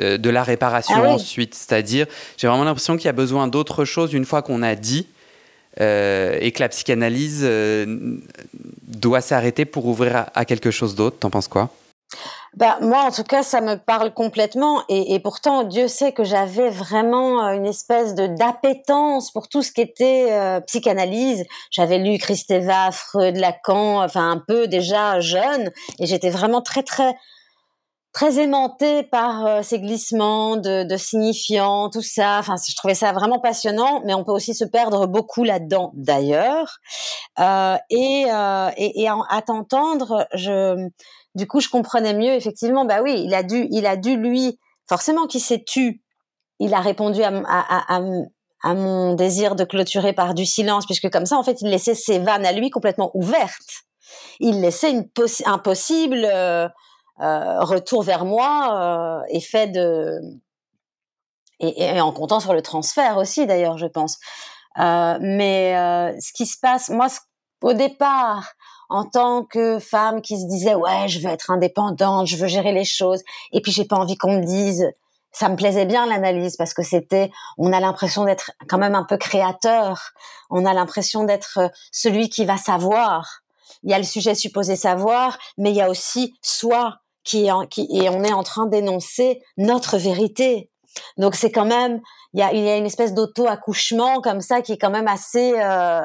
[0.00, 1.54] euh, de la réparation ah ensuite.
[1.54, 5.06] C'est-à-dire, j'ai vraiment l'impression qu'il y a besoin d'autre chose une fois qu'on a dit
[5.80, 8.18] euh, et que la psychanalyse euh,
[8.88, 11.18] doit s'arrêter pour ouvrir à, quelque chose d'autre.
[11.20, 11.70] T'en penses quoi?
[12.56, 14.82] Bah, moi, en tout cas, ça me parle complètement.
[14.88, 19.70] Et, et pourtant, Dieu sait que j'avais vraiment une espèce de d'appétence pour tout ce
[19.70, 21.44] qui était euh, psychanalyse.
[21.70, 27.14] J'avais lu Christeva, Freud, Lacan, enfin un peu déjà jeune, et j'étais vraiment très très
[28.12, 32.38] très aimantée par euh, ces glissements de, de, signifiants, tout ça.
[32.38, 36.78] Enfin, je trouvais ça vraiment passionnant, mais on peut aussi se perdre beaucoup là-dedans, d'ailleurs.
[37.38, 38.26] Euh, et,
[38.76, 40.90] et, et à t'entendre, je
[41.34, 42.84] du coup, je comprenais mieux effectivement.
[42.84, 46.02] Bah oui, il a dû, il a dû lui, forcément, qui s'est tu.
[46.58, 48.00] Il a répondu à, à, à,
[48.62, 51.94] à, mon désir de clôturer par du silence, puisque comme ça, en fait, il laissait
[51.94, 53.84] ses vannes à lui complètement ouvertes.
[54.40, 55.08] Il laissait une
[55.46, 56.68] un possible euh, euh,
[57.20, 60.20] retour vers moi, euh, effet de
[61.60, 64.18] et, et, en comptant sur le transfert aussi, d'ailleurs, je pense.
[64.78, 67.08] Euh, mais euh, ce qui se passe, moi,
[67.62, 68.52] au départ,
[68.88, 72.72] en tant que femme qui se disait ouais je veux être indépendante, je veux gérer
[72.72, 74.90] les choses et puis j'ai pas envie qu'on me dise
[75.32, 79.04] ça me plaisait bien l'analyse parce que c'était on a l'impression d'être quand même un
[79.04, 80.10] peu créateur,
[80.50, 83.42] on a l'impression d'être euh, celui qui va savoir.
[83.84, 87.88] Il y a le sujet supposé savoir, mais il y a aussi soi qui qui
[87.92, 90.70] et on est en train d'énoncer notre vérité.
[91.16, 92.00] Donc c'est quand même
[92.32, 94.90] il y a, il y a une espèce d'auto accouchement comme ça qui est quand
[94.90, 96.00] même assez euh,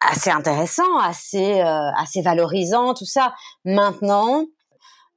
[0.00, 3.34] assez intéressant, assez euh, assez valorisant, tout ça.
[3.64, 4.44] Maintenant,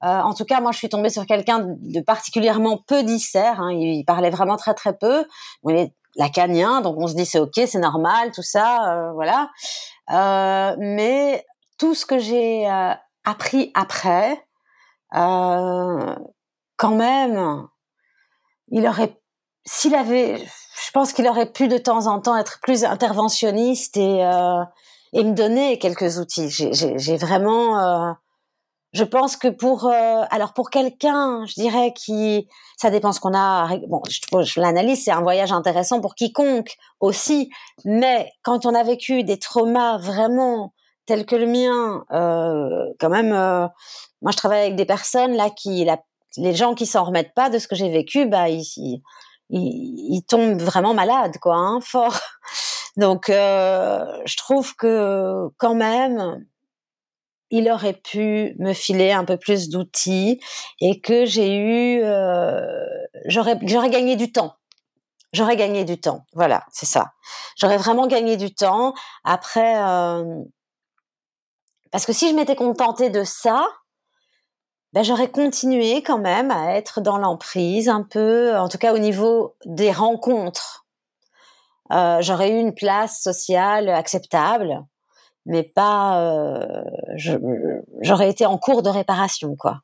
[0.04, 3.62] euh, en tout cas, moi, je suis tombée sur quelqu'un de particulièrement peu dissert.
[3.62, 3.72] Hein.
[3.72, 5.26] Il, parlait vraiment très très peu.
[5.68, 9.50] Il est lacanien, donc on se dit c'est ok, c'est normal, tout ça, euh, voilà.
[10.80, 11.46] mais
[11.78, 12.68] tout ce que j'ai
[13.24, 14.47] appris après,
[15.12, 17.68] quand même,
[18.70, 19.20] il aurait,
[19.66, 24.24] s'il avait, je pense qu'il aurait pu de temps en temps être plus interventionniste et
[24.24, 24.64] euh,
[25.14, 26.50] et me donner quelques outils.
[26.50, 28.12] J'ai vraiment, euh,
[28.94, 32.48] je pense que pour, euh, alors pour quelqu'un, je dirais qui,
[32.78, 33.78] ça dépend ce qu'on a.
[33.88, 37.50] Bon, je, je l'analyse, c'est un voyage intéressant pour quiconque aussi,
[37.86, 40.74] mais quand on a vécu des traumas vraiment
[41.06, 43.68] tels que le mien, euh, quand même, euh,
[44.22, 46.00] moi je travaille avec des personnes là qui, la,
[46.38, 49.02] les gens qui s'en remettent pas de ce que j'ai vécu, bah ils, ils,
[49.50, 52.20] ils, tombent vraiment malades, quoi, hein, fort.
[52.98, 56.46] Donc, euh, je trouve que quand même,
[57.50, 60.42] il aurait pu me filer un peu plus d'outils
[60.82, 62.62] et que j'ai eu, euh,
[63.26, 64.56] j'aurais, j'aurais gagné du temps.
[65.34, 66.26] J'aurais gagné du temps.
[66.34, 67.12] Voilà, c'est ça.
[67.58, 68.94] J'aurais vraiment gagné du temps.
[69.24, 70.44] Après, euh,
[71.92, 73.68] parce que si je m'étais contentée de ça,
[74.98, 78.98] ben j'aurais continué quand même à être dans l'emprise un peu, en tout cas au
[78.98, 80.88] niveau des rencontres.
[81.92, 84.84] Euh, j'aurais eu une place sociale acceptable,
[85.46, 86.20] mais pas.
[86.20, 86.66] Euh,
[88.02, 89.82] j'aurais été en cours de réparation, quoi.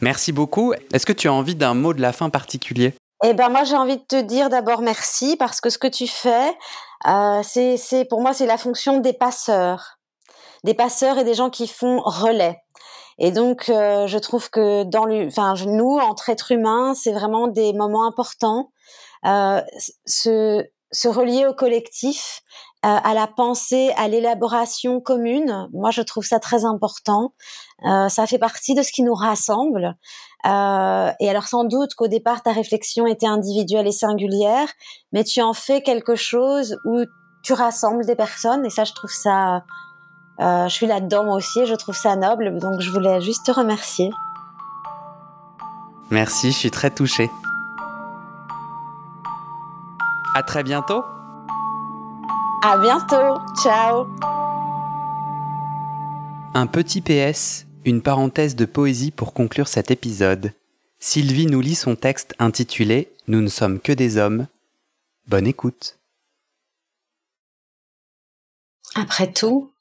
[0.00, 0.72] Merci beaucoup.
[0.94, 2.94] Est-ce que tu as envie d'un mot de la fin particulier?
[3.22, 6.06] Eh ben moi j'ai envie de te dire d'abord merci parce que ce que tu
[6.06, 6.56] fais,
[7.06, 9.98] euh, c'est pour moi c'est la fonction des passeurs,
[10.64, 12.58] des passeurs et des gens qui font relais.
[13.18, 17.48] Et donc, euh, je trouve que dans le, enfin, nous, entre êtres humains, c'est vraiment
[17.48, 18.70] des moments importants.
[19.24, 19.60] Euh,
[20.06, 22.42] se, se relier au collectif,
[22.84, 25.68] euh, à la pensée, à l'élaboration commune.
[25.72, 27.32] Moi, je trouve ça très important.
[27.86, 29.96] Euh, ça fait partie de ce qui nous rassemble.
[30.46, 34.68] Euh, et alors, sans doute qu'au départ, ta réflexion était individuelle et singulière,
[35.12, 37.04] mais tu en fais quelque chose où
[37.44, 38.66] tu rassembles des personnes.
[38.66, 39.62] Et ça, je trouve ça
[40.38, 43.52] je suis là-dedans moi aussi et je trouve ça noble, donc je voulais juste te
[43.52, 44.10] remercier.
[46.10, 47.30] Merci, je suis très touchée.
[50.34, 51.04] À très bientôt.
[52.62, 53.40] À bientôt.
[53.62, 54.06] Ciao.
[56.54, 60.52] Un petit PS, une parenthèse de poésie pour conclure cet épisode.
[61.00, 64.46] Sylvie nous lit son texte intitulé Nous ne sommes que des hommes.
[65.26, 65.98] Bonne écoute.
[68.94, 69.71] Après tout,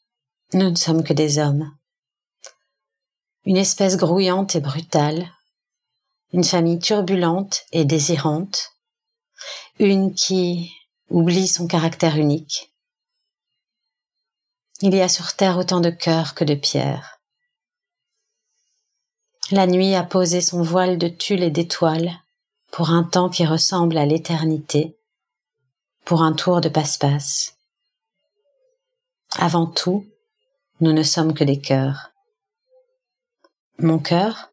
[0.54, 1.72] nous ne sommes que des hommes.
[3.46, 5.32] Une espèce grouillante et brutale,
[6.34, 8.74] une famille turbulente et désirante,
[9.80, 10.72] une qui
[11.10, 12.72] oublie son caractère unique.
[14.82, 17.20] Il y a sur terre autant de cœurs que de pierres.
[19.52, 22.12] La nuit a posé son voile de tulle et d'étoiles
[22.72, 24.98] pour un temps qui ressemble à l'éternité,
[26.06, 27.58] pour un tour de passe-passe.
[29.38, 30.06] Avant tout,
[30.82, 32.12] nous ne sommes que des cœurs.
[33.78, 34.52] Mon cœur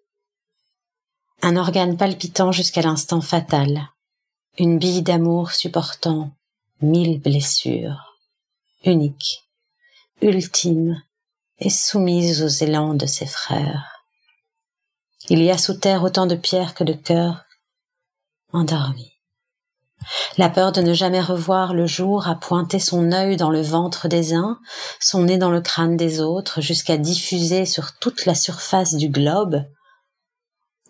[1.42, 3.88] Un organe palpitant jusqu'à l'instant fatal,
[4.58, 6.30] une bille d'amour supportant
[6.82, 8.14] mille blessures,
[8.84, 9.48] unique,
[10.20, 11.02] ultime
[11.58, 14.04] et soumise aux élans de ses frères.
[15.30, 17.44] Il y a sous terre autant de pierres que de cœurs
[18.52, 19.17] endormis.
[20.36, 24.08] La peur de ne jamais revoir le jour a pointé son œil dans le ventre
[24.08, 24.60] des uns,
[25.00, 29.64] son nez dans le crâne des autres, jusqu'à diffuser sur toute la surface du globe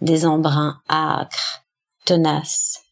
[0.01, 1.65] des embruns âcres,
[2.05, 2.83] tenaces,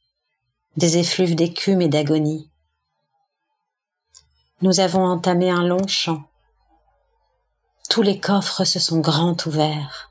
[0.77, 2.51] des effluves d'écume et d'agonie.
[4.63, 6.25] Nous avons entamé un long chant.
[7.89, 10.11] Tous les coffres se sont grands ouverts.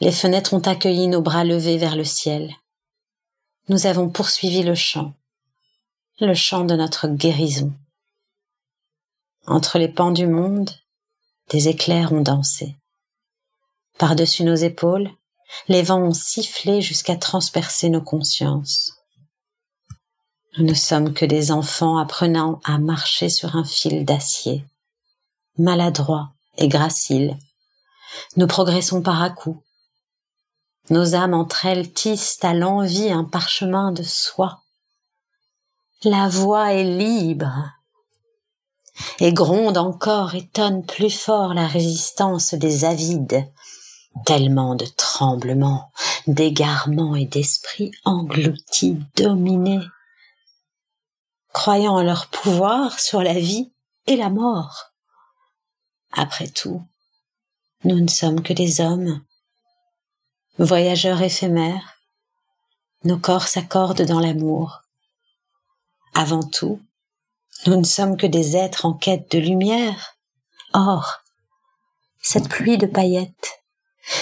[0.00, 2.54] Les fenêtres ont accueilli nos bras levés vers le ciel
[3.70, 5.14] nous avons poursuivi le chant,
[6.18, 7.72] le chant de notre guérison.
[9.46, 10.70] Entre les pans du monde,
[11.50, 12.74] des éclairs ont dansé.
[13.96, 15.08] Par-dessus nos épaules,
[15.68, 18.92] les vents ont sifflé jusqu'à transpercer nos consciences.
[20.58, 24.64] Nous ne sommes que des enfants apprenant à marcher sur un fil d'acier,
[25.58, 27.38] maladroits et graciles.
[28.36, 29.64] Nous progressons par à coups,
[30.88, 34.62] nos âmes entre elles tissent à l'envie un parchemin de soie.
[36.02, 37.72] La voix est libre
[39.18, 43.46] et gronde encore et tonne plus fort la résistance des avides.
[44.24, 45.92] Tellement de tremblements,
[46.26, 49.86] d'égarements et d'esprits engloutis, dominés,
[51.52, 53.72] croyant en leur pouvoir sur la vie
[54.06, 54.92] et la mort.
[56.12, 56.82] Après tout,
[57.84, 59.22] nous ne sommes que des hommes,
[60.58, 61.96] voyageurs éphémères,
[63.04, 64.82] nos corps s'accordent dans l'amour.
[66.14, 66.80] Avant tout,
[67.66, 70.16] nous ne sommes que des êtres en quête de lumière.
[70.72, 71.20] Or,
[72.22, 73.60] cette pluie de paillettes,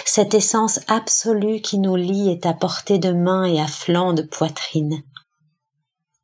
[0.05, 4.23] Cette essence absolue qui nous lie est à portée de main et à flanc de
[4.23, 5.03] poitrine.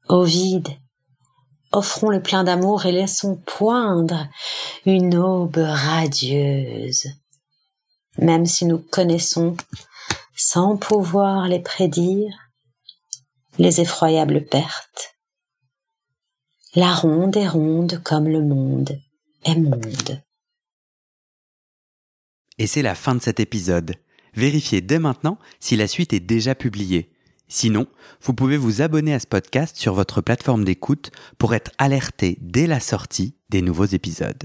[0.09, 0.68] Au vide,
[1.72, 4.26] offrons le plein d'amour et laissons poindre
[4.84, 7.07] une aube radieuse.
[8.18, 9.57] Même si nous connaissons,
[10.35, 12.32] sans pouvoir les prédire,
[13.59, 15.16] les effroyables pertes.
[16.74, 18.99] La ronde est ronde comme le monde
[19.45, 20.22] est monde.
[22.59, 23.95] Et c'est la fin de cet épisode.
[24.35, 27.12] Vérifiez dès maintenant si la suite est déjà publiée.
[27.47, 27.87] Sinon,
[28.22, 32.66] vous pouvez vous abonner à ce podcast sur votre plateforme d'écoute pour être alerté dès
[32.66, 34.45] la sortie des nouveaux épisodes.